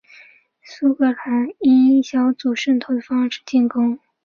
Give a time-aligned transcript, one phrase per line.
[0.63, 3.99] 苏格兰则以小组渗透的方式进攻。